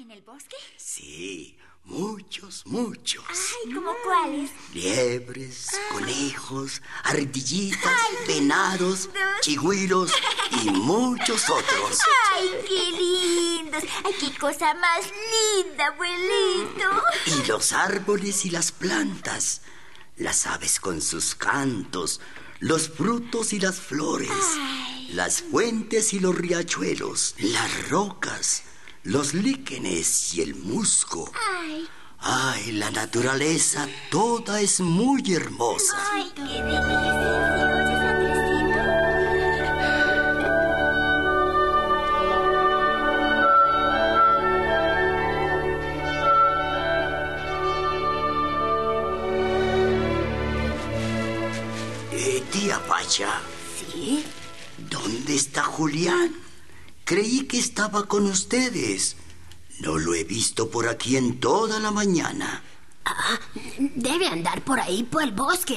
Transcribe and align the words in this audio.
En 0.00 0.10
el 0.10 0.22
bosque? 0.22 0.56
Sí, 0.76 1.58
muchos, 1.84 2.64
muchos. 2.64 3.24
Ay, 3.28 3.72
¿como 3.74 3.92
cuáles? 4.02 4.50
Liebres, 4.72 5.68
conejos, 5.92 6.80
ardillitas, 7.04 7.92
venados, 8.26 9.10
chigüiros 9.42 10.10
y 10.62 10.70
muchos 10.70 11.50
otros. 11.50 11.98
Ay, 12.34 12.48
qué 12.66 12.92
lindos. 12.92 13.84
Ay, 14.04 14.14
qué 14.18 14.38
cosa 14.38 14.72
más 14.74 15.04
linda, 15.66 15.88
abuelito. 15.88 17.02
Y 17.26 17.46
los 17.46 17.72
árboles 17.72 18.46
y 18.46 18.50
las 18.50 18.72
plantas, 18.72 19.60
las 20.16 20.46
aves 20.46 20.80
con 20.80 21.02
sus 21.02 21.34
cantos, 21.34 22.22
los 22.60 22.88
frutos 22.88 23.52
y 23.52 23.60
las 23.60 23.78
flores, 23.78 24.30
las 25.10 25.42
fuentes 25.42 26.14
y 26.14 26.20
los 26.20 26.34
riachuelos, 26.34 27.34
las 27.38 27.90
rocas, 27.90 28.62
los 29.04 29.34
líquenes 29.34 30.34
y 30.34 30.42
el 30.42 30.54
musgo. 30.54 31.30
Ay, 31.62 31.88
Ay, 32.22 32.72
la 32.72 32.90
naturaleza 32.90 33.88
toda 34.10 34.60
es 34.60 34.80
muy 34.80 35.22
hermosa. 35.32 35.96
ay, 36.12 36.30
qué 36.34 36.42
delicia. 36.42 36.80
¿Sí 36.82 37.64
oyes, 37.64 38.00
Andresito? 38.00 39.90
Eh, 52.12 52.42
tía 52.52 52.78
Pacha, 52.86 53.40
¿Sí? 53.92 54.24
¿dónde 54.90 55.34
está 55.36 55.62
Julián? 55.62 56.34
Creí 57.10 57.40
que 57.40 57.58
estaba 57.58 58.06
con 58.06 58.26
ustedes. 58.26 59.16
No 59.80 59.98
lo 59.98 60.14
he 60.14 60.22
visto 60.22 60.70
por 60.70 60.88
aquí 60.88 61.16
en 61.16 61.40
toda 61.40 61.80
la 61.80 61.90
mañana. 61.90 62.62
Debe 63.96 64.28
andar 64.28 64.62
por 64.62 64.78
ahí, 64.78 65.02
por 65.02 65.24
el 65.24 65.32
bosque. 65.32 65.74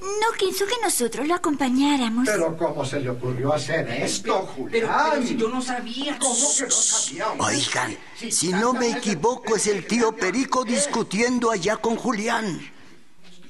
No 0.00 0.36
quiso 0.38 0.64
que 0.64 0.76
nosotros 0.84 1.26
lo 1.26 1.34
acompañáramos. 1.34 2.28
Pero 2.28 2.56
¿cómo 2.56 2.84
se 2.84 3.00
le 3.00 3.10
ocurrió 3.10 3.52
hacer 3.52 3.88
esto, 3.90 4.48
Pero, 4.70 4.86
Julián? 4.86 5.10
pero 5.10 5.26
si 5.26 5.36
yo 5.36 5.48
no 5.48 5.60
sabía. 5.60 6.16
¿Cómo 6.20 6.54
que 6.56 6.62
no 6.62 6.70
sabía? 6.70 7.32
Oigan, 7.32 7.98
si 8.30 8.50
no 8.50 8.72
me 8.72 8.90
equivoco, 8.90 9.56
es 9.56 9.66
el 9.66 9.88
tío 9.88 10.14
Perico 10.14 10.64
discutiendo 10.64 11.50
allá 11.50 11.78
con 11.78 11.96
Julián. 11.96 12.60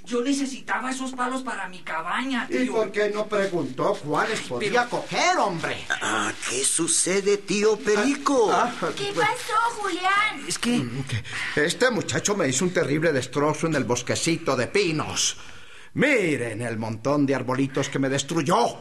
Yo 0.07 0.23
necesitaba 0.23 0.93
esos 0.93 1.11
palos 1.12 1.43
para 1.43 1.69
mi 1.69 1.81
cabaña, 1.81 2.47
¿Y 2.49 2.59
tío. 2.59 2.73
por 2.75 2.93
qué 2.93 3.11
no 3.11 3.27
preguntó 3.27 3.93
cuáles 3.95 4.41
podía 4.43 4.89
coger, 4.89 5.37
hombre? 5.39 5.85
Ah, 6.01 6.33
¿Qué 6.49 6.65
sucede, 6.65 7.39
tío 7.39 7.77
Perico? 7.77 8.49
Ah, 8.53 8.73
¿Qué 8.97 9.12
pasó, 9.12 9.81
Julián? 9.81 10.45
Es 10.47 10.59
que 10.61 10.87
Este 11.57 11.91
muchacho 11.91 12.37
me 12.37 12.47
hizo 12.49 12.65
un 12.65 12.73
terrible 12.73 13.12
destrozo 13.12 13.67
en 13.67 13.75
el 13.75 13.83
bosquecito 13.83 14.55
de 14.55 14.69
pinos. 14.69 15.39
Miren 15.95 16.62
el 16.62 16.79
montón 16.79 17.27
de 17.27 17.34
arbolitos 17.34 17.89
que 17.89 17.99
me 17.99 18.09
destruyó. 18.09 18.77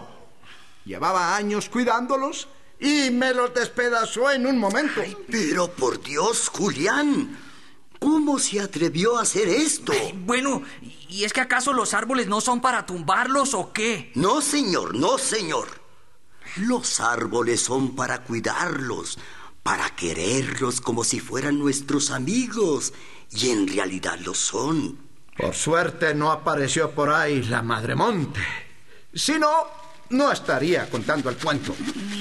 Llevaba 0.86 1.36
años 1.36 1.70
cuidándolos 1.70 2.48
y 2.80 3.10
me 3.10 3.34
los 3.34 3.52
despedazó 3.52 4.30
en 4.30 4.46
un 4.46 4.60
momento. 4.60 5.02
Pero 5.32 5.72
por 5.72 6.04
Dios, 6.04 6.50
Julián, 6.50 7.36
¿cómo 8.26 8.40
se 8.40 8.60
atrevió 8.60 9.20
a 9.20 9.22
hacer 9.22 9.48
esto? 9.48 9.94
bueno, 10.26 10.64
¿y 11.08 11.26
es 11.26 11.32
que 11.32 11.42
acaso 11.42 11.74
los 11.74 11.94
árboles 11.94 12.26
no 12.26 12.42
son 12.42 12.60
para 12.60 12.84
tumbarlos 12.84 13.54
o 13.54 13.72
qué? 13.72 14.12
No, 14.16 14.42
señor, 14.42 14.96
no, 14.96 15.20
señor. 15.20 15.68
Los 16.56 17.00
árboles 17.02 17.62
son 17.62 17.96
para 17.96 18.24
cuidarlos, 18.24 19.20
para 19.62 19.96
quererlos 19.96 20.82
como 20.82 21.04
si 21.04 21.20
fueran 21.20 21.60
nuestros 21.60 22.10
amigos, 22.10 22.94
y 23.30 23.52
en 23.52 23.68
realidad 23.68 24.18
lo 24.18 24.34
son. 24.34 24.98
Por 25.38 25.54
suerte 25.54 26.16
no 26.16 26.32
apareció 26.32 26.90
por 26.96 27.12
ahí 27.12 27.44
la 27.44 27.62
Madre 27.62 27.94
Monte. 27.94 28.42
Si 29.14 29.34
no, 29.34 29.68
no 30.10 30.32
estaría 30.32 30.90
contando 30.90 31.30
el 31.30 31.38
cuento. 31.38 31.76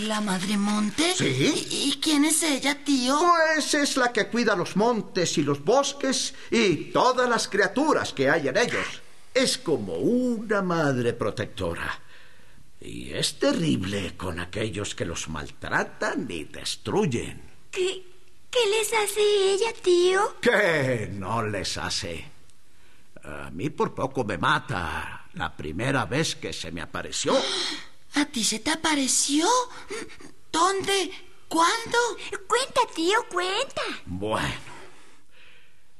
¿La 0.06 0.20
Madre 0.20 0.56
Monte? 0.56 1.14
Sí. 1.14 1.26
¿Y, 1.70 1.88
y 1.90 2.00
quién 2.00 2.24
es 2.24 2.42
ella, 2.42 2.82
tío? 2.84 3.18
Pues 3.18 3.74
es 3.74 3.96
la 3.96 4.12
que 4.12 4.28
cuida 4.28 4.56
los 4.56 4.76
montes 4.76 5.36
y 5.38 5.42
los 5.42 5.64
bosques 5.64 6.34
y 6.50 6.90
todas 6.92 7.28
las 7.28 7.48
criaturas 7.48 8.12
que 8.12 8.30
hay 8.30 8.48
en 8.48 8.56
ellos. 8.56 9.02
Es 9.32 9.58
como 9.58 9.94
una 9.94 10.62
madre 10.62 11.12
protectora. 11.12 12.00
Y 12.80 13.12
es 13.12 13.38
terrible 13.38 14.16
con 14.16 14.38
aquellos 14.38 14.94
que 14.94 15.04
los 15.04 15.28
maltratan 15.28 16.26
y 16.30 16.44
destruyen. 16.44 17.42
¿Qué, 17.70 18.04
qué 18.50 18.58
les 18.68 18.92
hace 18.92 19.20
ella, 19.54 19.72
tío? 19.82 20.36
¿Qué 20.40 21.08
no 21.12 21.42
les 21.46 21.78
hace? 21.78 22.30
A 23.24 23.50
mí 23.50 23.70
por 23.70 23.94
poco 23.94 24.22
me 24.22 24.36
mata 24.36 25.23
la 25.34 25.56
primera 25.56 26.04
vez 26.04 26.36
que 26.36 26.52
se 26.52 26.70
me 26.72 26.80
apareció. 26.80 27.34
¿A 28.14 28.24
ti 28.26 28.44
se 28.44 28.60
te 28.60 28.70
apareció? 28.70 29.46
¿Dónde? 30.52 31.10
¿Cuándo? 31.48 31.98
Cuenta, 32.46 32.80
tío, 32.94 33.16
cuenta. 33.30 33.82
Bueno, 34.06 34.72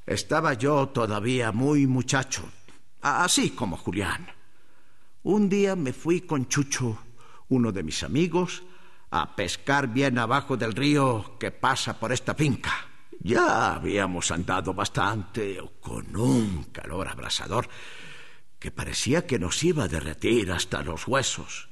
estaba 0.07 0.55
yo 0.55 0.89
todavía 0.89 1.51
muy 1.51 1.87
muchacho, 1.87 2.49
así 3.01 3.51
como 3.51 3.77
Julián. 3.77 4.29
Un 5.25 5.49
día 5.49 5.75
me 5.75 5.93
fui 5.93 6.21
con 6.21 6.49
Chucho, 6.49 6.99
uno 7.49 7.73
de 7.73 7.83
mis 7.83 8.03
amigos, 8.03 8.63
a 9.11 9.35
pescar 9.35 9.89
bien 9.89 10.19
abajo 10.19 10.57
del 10.57 10.73
río 10.73 11.37
que 11.39 11.51
pasa 11.51 11.99
por 11.99 12.13
esta 12.13 12.35
finca. 12.35 12.73
Ya 13.21 13.75
habíamos 13.75 14.31
andado 14.31 14.75
bastante 14.75 15.59
con 15.81 16.15
un 16.17 16.65
calor 16.65 17.09
abrasador 17.09 17.69
que 18.65 18.71
parecía 18.71 19.27
que 19.27 19.39
nos 19.39 19.63
iba 19.63 19.85
a 19.85 19.89
derretir 19.89 20.51
hasta 20.51 20.81
los 20.81 21.07
huesos. 21.07 21.69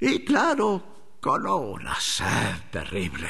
Y 0.00 0.24
claro, 0.24 1.18
con 1.20 1.46
una 1.46 1.94
sed 2.00 2.62
terrible 2.72 3.28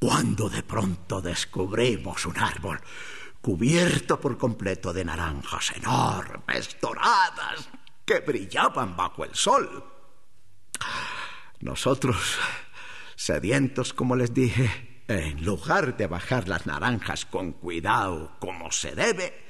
cuando 0.00 0.48
de 0.48 0.62
pronto 0.62 1.20
descubrimos 1.20 2.24
un 2.24 2.38
árbol 2.38 2.80
cubierto 3.42 4.18
por 4.18 4.38
completo 4.38 4.94
de 4.94 5.04
naranjas 5.04 5.72
enormes, 5.76 6.74
doradas, 6.80 7.68
que 8.06 8.20
brillaban 8.20 8.96
bajo 8.96 9.26
el 9.26 9.34
sol. 9.34 9.84
Nosotros, 11.60 12.38
sedientos 13.14 13.92
como 13.92 14.16
les 14.16 14.32
dije, 14.32 15.04
en 15.06 15.44
lugar 15.44 15.98
de 15.98 16.06
bajar 16.06 16.48
las 16.48 16.64
naranjas 16.64 17.26
con 17.26 17.52
cuidado 17.52 18.38
como 18.40 18.72
se 18.72 18.94
debe, 18.94 19.44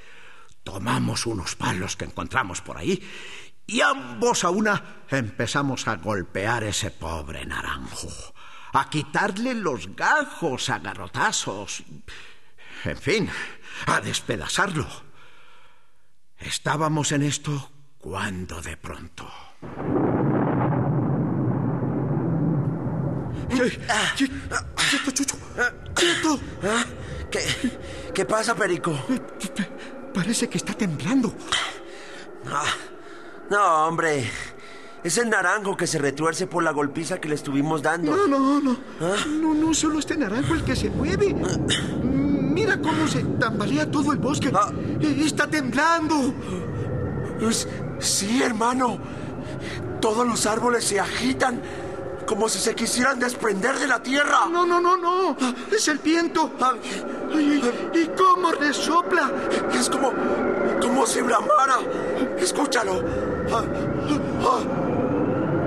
tomamos 0.65 1.27
unos 1.27 1.55
palos 1.55 1.97
que 1.97 2.07
encontramos 2.07 2.61
por 2.61 2.79
ahí 2.79 3.03
y 3.67 3.81
ambos 3.81 4.45
a 4.45 4.51
una 4.51 5.05
empezamos 5.09 5.87
a 5.89 5.97
golpear 5.97 6.65
ese 6.65 6.91
pobre 6.91 7.47
naranjo, 7.47 8.09
a 8.73 8.91
quitarle 8.91 9.55
los 9.55 9.95
gajos 9.95 10.71
a 10.71 10.79
garrotazos, 10.79 11.85
en 12.85 12.99
fin, 12.99 13.31
a 13.87 14.01
despedazarlo. 14.01 14.87
Estábamos 16.39 17.13
en 17.13 17.23
esto 17.23 17.71
cuando 17.99 18.61
de 18.61 18.77
pronto... 18.77 19.31
¡Quieto, 23.49 25.10
Chucho! 25.13 25.39
¡Quieto! 25.95 26.41
¿Qué, 27.31 27.41
¿Qué 28.15 28.25
pasa, 28.25 28.55
Perico? 28.55 28.99
Parece 30.15 30.49
que 30.49 30.59
está 30.59 30.72
temblando. 30.72 31.34
No, 33.51 33.87
hombre. 33.87 34.31
Es 35.03 35.19
el 35.19 35.28
naranjo 35.28 35.77
que 35.77 35.87
se 35.87 35.99
retuerce 35.99 36.47
por 36.47 36.63
la 36.63 36.71
golpiza 36.71 37.21
que 37.21 37.28
le 37.28 37.34
estuvimos 37.34 37.83
dando. 37.83 38.16
No, 38.16 38.27
no, 38.27 38.61
no. 38.61 38.77
No, 39.41 39.55
no, 39.55 39.75
solo 39.75 39.99
este 39.99 40.16
naranjo 40.16 40.55
el 40.55 40.65
que 40.65 40.75
se 40.75 40.89
mueve. 40.89 41.34
Mira 42.03 42.81
cómo 42.81 43.07
se 43.07 43.22
tambalea 43.22 43.91
todo 43.91 44.13
el 44.13 44.19
bosque. 44.19 44.51
Ah. 44.55 44.72
Está 45.03 45.47
temblando. 45.47 46.33
Sí, 47.99 48.43
hermano. 48.43 48.99
Todos 50.01 50.27
los 50.27 50.47
árboles 50.47 50.84
se 50.84 51.01
agitan 51.01 51.60
como 52.26 52.48
si 52.48 52.59
se 52.59 52.74
quisieran 52.74 53.18
desprender 53.18 53.78
de 53.78 53.86
la 53.86 54.03
tierra. 54.03 54.47
No, 54.50 54.66
no, 54.66 54.80
no, 54.80 54.97
no. 54.97 55.36
Es 55.71 55.88
el 55.88 55.98
viento. 55.98 56.50
¿Y, 57.34 57.62
y 57.98 58.10
cómo 58.16 58.53
resopla? 58.53 59.30
Es 59.72 59.88
como, 59.91 60.12
como 60.80 61.06
si 61.06 61.21
bramara. 61.21 61.78
Escúchalo. 62.38 63.03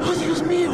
Ay, 0.04 0.26
Dios 0.26 0.44
mío. 0.44 0.72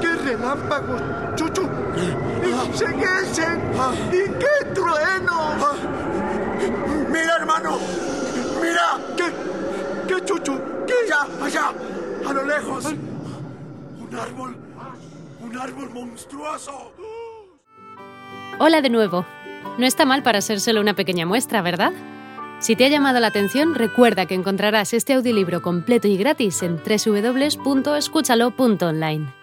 Qué 0.00 0.14
relámpagos, 0.16 1.00
Chuchu? 1.34 1.62
Ah. 1.62 2.64
¡Seguesen! 2.74 3.72
Ah. 3.78 3.92
¡Y 4.10 4.28
qué 4.38 4.66
trueno! 4.74 5.32
Ah. 5.32 5.74
¡Mira, 7.10 7.36
hermano! 7.38 7.78
¡Mira! 8.60 8.98
¿Qué? 9.16 9.32
¿Qué, 10.06 10.24
Chuchu? 10.24 10.60
¿Qué? 10.86 10.94
Allá, 11.06 11.26
allá, 11.42 11.72
a 12.28 12.32
lo 12.32 12.44
lejos. 12.44 12.84
Un 14.08 14.16
árbol. 14.16 14.56
Un 15.40 15.58
árbol 15.58 15.90
monstruoso. 15.90 16.92
Hola 18.58 18.80
de 18.80 18.88
nuevo. 18.88 19.26
No 19.78 19.86
está 19.86 20.04
mal 20.04 20.22
para 20.22 20.40
ser 20.40 20.60
solo 20.60 20.80
una 20.80 20.94
pequeña 20.94 21.26
muestra, 21.26 21.60
¿verdad? 21.60 21.92
Si 22.60 22.76
te 22.76 22.86
ha 22.86 22.88
llamado 22.88 23.20
la 23.20 23.26
atención, 23.26 23.74
recuerda 23.74 24.26
que 24.26 24.34
encontrarás 24.34 24.94
este 24.94 25.14
audiolibro 25.14 25.60
completo 25.60 26.06
y 26.08 26.16
gratis 26.16 26.62
en 26.62 26.76
www.escúchalo.online. 26.76 29.34